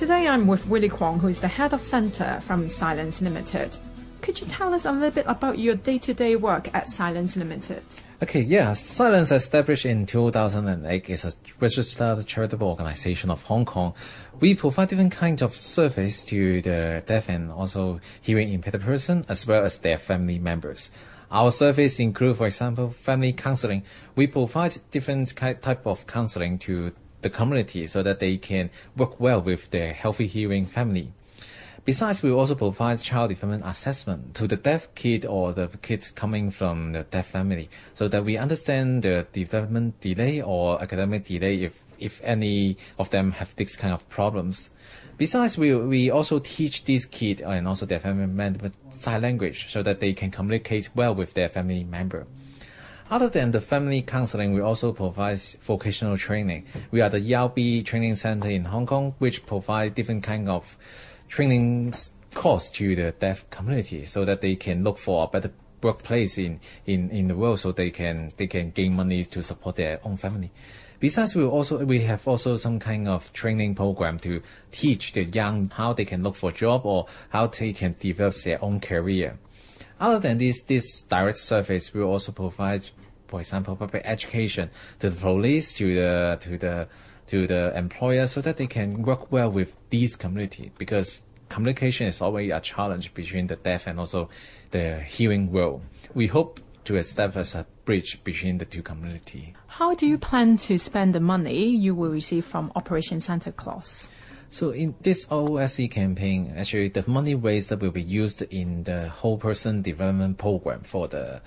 [0.00, 3.76] Today I'm with Willy Kwong, who is the head of centre from Silence Limited.
[4.22, 7.82] Could you tell us a little bit about your day-to-day work at Silence Limited?
[8.22, 13.92] Okay, yeah, Silence established in 2008 is a registered charitable organization of Hong Kong.
[14.40, 19.46] We provide different kinds of service to the deaf and also hearing impaired person as
[19.46, 20.88] well as their family members.
[21.30, 23.82] Our service include, for example, family counseling.
[24.16, 29.40] We provide different type of counseling to the community so that they can work well
[29.40, 31.12] with their healthy hearing family.
[31.84, 36.50] Besides, we also provide child development assessment to the deaf kid or the kid coming
[36.50, 41.82] from the deaf family so that we understand the development delay or academic delay if,
[41.98, 44.70] if any of them have this kind of problems.
[45.16, 49.82] Besides, we, we also teach these kids and also their family member sign language so
[49.82, 52.26] that they can communicate well with their family member.
[53.10, 56.66] Other than the family counseling, we also provide vocational training.
[56.92, 60.78] We are the ELB training center in Hong Kong, which provide different kind of
[61.26, 61.92] training
[62.34, 65.52] course to the deaf community so that they can look for a better
[65.82, 69.74] workplace in, in, in the world so they can they can gain money to support
[69.74, 70.52] their own family.
[71.00, 75.70] Besides, we also we have also some kind of training program to teach the young
[75.70, 79.36] how they can look for a job or how they can develop their own career.
[80.00, 82.90] Other than this, this direct service will also provide
[83.30, 86.88] for example, public education to the police, to the to the
[87.28, 92.20] to the employer, so that they can work well with these community because communication is
[92.20, 94.28] always a challenge between the deaf and also
[94.72, 95.82] the hearing world.
[96.12, 99.54] We hope to establish a bridge between the two community.
[99.68, 104.08] How do you plan to spend the money you will receive from Operation Santa Claus?
[104.52, 109.38] So in this OSC campaign, actually the money raised will be used in the whole
[109.38, 111.40] person development program for the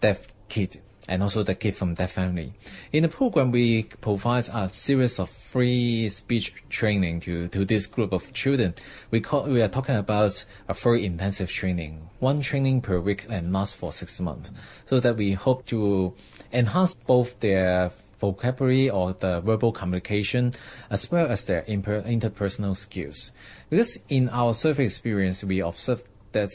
[0.00, 2.54] deaf kid and also the kid from deaf family.
[2.92, 8.12] In the program, we provide a series of free speech training to, to this group
[8.12, 8.74] of children.
[9.10, 13.52] We call, we are talking about a very intensive training, one training per week and
[13.52, 14.50] lasts for six months,
[14.86, 16.14] so that we hope to
[16.52, 17.92] enhance both their
[18.32, 20.52] vocabulary or the verbal communication
[20.90, 23.32] as well as their interpersonal skills.
[23.70, 26.50] Because in our survey experience, we observed that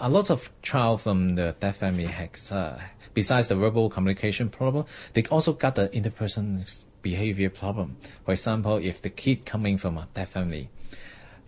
[0.00, 2.80] a lot of child from the deaf family has, uh,
[3.14, 7.96] besides the verbal communication problem, they also got the interpersonal behavior problem.
[8.24, 10.70] For example, if the kid coming from a deaf family,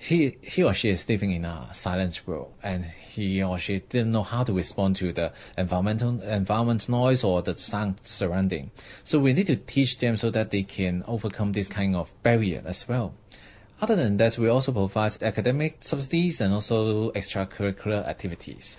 [0.00, 4.12] he he or she is living in a silent world, and he or she didn't
[4.12, 8.70] know how to respond to the environmental environment noise or the sound surrounding.
[9.04, 12.62] So we need to teach them so that they can overcome this kind of barrier
[12.64, 13.12] as well.
[13.82, 18.78] Other than that, we also provide academic subsidies and also extracurricular activities.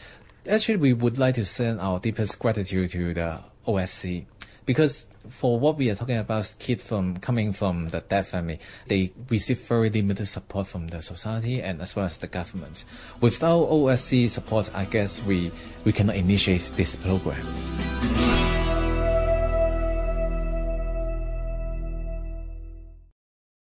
[0.50, 4.26] Actually, we would like to send our deepest gratitude to the OSC
[4.72, 9.12] because for what we are talking about, kids from coming from the deaf family, they
[9.30, 12.86] receive very limited support from the society and as well as the government.
[13.20, 15.52] Without OSC support, I guess we
[15.84, 18.31] we cannot initiate this program.